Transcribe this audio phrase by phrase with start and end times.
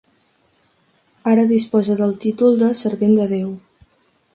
[1.33, 3.59] Ara disposa del títol de "servent de Déu".